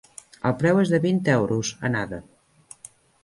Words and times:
El 0.49 0.55
preu 0.61 0.79
és 0.83 0.93
de 0.93 0.99
vint 1.03 1.19
euros, 1.35 1.71
anada. 1.91 2.21